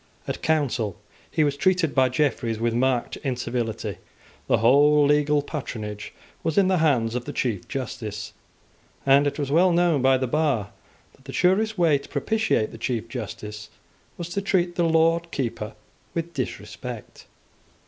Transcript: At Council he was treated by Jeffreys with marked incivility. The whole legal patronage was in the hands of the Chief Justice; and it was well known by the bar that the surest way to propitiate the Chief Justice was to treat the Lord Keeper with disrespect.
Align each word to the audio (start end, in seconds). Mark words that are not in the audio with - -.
At 0.27 0.41
Council 0.41 0.99
he 1.29 1.43
was 1.43 1.55
treated 1.55 1.93
by 1.93 2.09
Jeffreys 2.09 2.59
with 2.59 2.73
marked 2.73 3.17
incivility. 3.17 3.99
The 4.47 4.57
whole 4.57 5.05
legal 5.05 5.43
patronage 5.43 6.11
was 6.41 6.57
in 6.57 6.69
the 6.69 6.79
hands 6.79 7.13
of 7.13 7.25
the 7.25 7.31
Chief 7.31 7.67
Justice; 7.67 8.33
and 9.05 9.27
it 9.27 9.37
was 9.37 9.51
well 9.51 9.71
known 9.71 10.01
by 10.01 10.17
the 10.17 10.25
bar 10.25 10.71
that 11.13 11.25
the 11.25 11.31
surest 11.33 11.77
way 11.77 11.99
to 11.99 12.09
propitiate 12.09 12.71
the 12.71 12.79
Chief 12.79 13.09
Justice 13.09 13.69
was 14.17 14.29
to 14.29 14.41
treat 14.41 14.73
the 14.73 14.85
Lord 14.89 15.29
Keeper 15.29 15.75
with 16.15 16.33
disrespect. 16.33 17.27